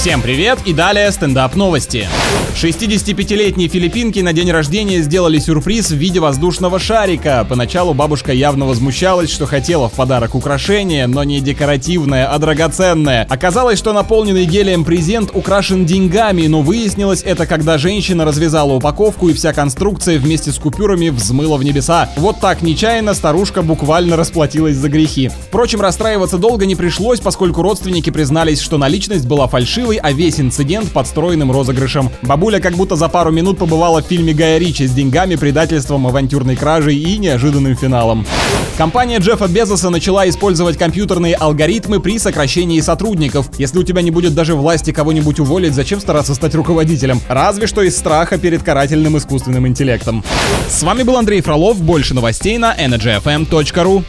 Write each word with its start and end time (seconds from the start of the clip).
Всем 0.00 0.22
привет 0.22 0.60
и 0.64 0.72
далее 0.72 1.12
стендап 1.12 1.56
новости. 1.56 2.08
65-летней 2.54 3.68
филиппинке 3.68 4.22
на 4.22 4.32
день 4.32 4.50
рождения 4.50 5.02
сделали 5.02 5.38
сюрприз 5.38 5.90
в 5.90 5.96
виде 5.96 6.20
воздушного 6.20 6.78
шарика. 6.78 7.46
Поначалу 7.46 7.92
бабушка 7.92 8.32
явно 8.32 8.64
возмущалась, 8.64 9.30
что 9.30 9.44
хотела 9.44 9.90
в 9.90 9.92
подарок 9.92 10.34
украшение, 10.34 11.06
но 11.06 11.22
не 11.22 11.40
декоративное, 11.40 12.26
а 12.32 12.38
драгоценное. 12.38 13.26
Оказалось, 13.28 13.78
что 13.78 13.92
наполненный 13.92 14.46
гелием 14.46 14.84
презент 14.84 15.32
украшен 15.34 15.84
деньгами, 15.84 16.46
но 16.46 16.62
выяснилось 16.62 17.22
это, 17.22 17.44
когда 17.44 17.76
женщина 17.76 18.24
развязала 18.24 18.72
упаковку 18.72 19.28
и 19.28 19.34
вся 19.34 19.52
конструкция 19.52 20.18
вместе 20.18 20.50
с 20.50 20.58
купюрами 20.58 21.10
взмыла 21.10 21.58
в 21.58 21.62
небеса. 21.62 22.08
Вот 22.16 22.40
так 22.40 22.62
нечаянно 22.62 23.12
старушка 23.12 23.60
буквально 23.60 24.16
расплатилась 24.16 24.76
за 24.76 24.88
грехи. 24.88 25.30
Впрочем, 25.48 25.82
расстраиваться 25.82 26.38
долго 26.38 26.64
не 26.64 26.74
пришлось, 26.74 27.20
поскольку 27.20 27.60
родственники 27.60 28.08
признались, 28.08 28.62
что 28.62 28.78
наличность 28.78 29.26
была 29.26 29.46
фальшивой, 29.46 29.89
а 29.96 30.12
весь 30.12 30.40
инцидент 30.40 30.90
подстроенным 30.90 31.52
розыгрышем. 31.52 32.10
Бабуля 32.22 32.60
как 32.60 32.74
будто 32.74 32.96
за 32.96 33.08
пару 33.08 33.30
минут 33.30 33.58
побывала 33.58 34.02
в 34.02 34.06
фильме 34.06 34.32
Гая 34.32 34.58
Ричи 34.58 34.86
с 34.86 34.92
деньгами, 34.92 35.36
предательством, 35.36 36.06
авантюрной 36.06 36.56
кражей 36.56 36.96
и 36.96 37.18
неожиданным 37.18 37.76
финалом. 37.76 38.26
Компания 38.76 39.18
Джеффа 39.18 39.48
Безоса 39.48 39.90
начала 39.90 40.28
использовать 40.28 40.78
компьютерные 40.78 41.34
алгоритмы 41.34 42.00
при 42.00 42.18
сокращении 42.18 42.80
сотрудников. 42.80 43.50
Если 43.58 43.78
у 43.78 43.82
тебя 43.82 44.02
не 44.02 44.10
будет 44.10 44.34
даже 44.34 44.54
власти 44.54 44.92
кого-нибудь 44.92 45.38
уволить, 45.40 45.74
зачем 45.74 46.00
стараться 46.00 46.34
стать 46.34 46.54
руководителем? 46.54 47.20
Разве 47.28 47.66
что 47.66 47.82
из 47.82 47.96
страха 47.96 48.38
перед 48.38 48.62
карательным 48.62 49.16
искусственным 49.18 49.66
интеллектом. 49.66 50.24
С 50.68 50.82
вами 50.82 51.02
был 51.02 51.16
Андрей 51.16 51.40
Фролов. 51.40 51.80
Больше 51.80 52.14
новостей 52.14 52.58
на 52.58 52.74
energyfm.ru. 52.74 54.04